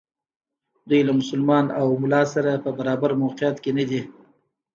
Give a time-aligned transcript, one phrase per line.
[0.89, 4.01] دوی له مسلمان او ملا سره په برابر موقعیت کې ندي.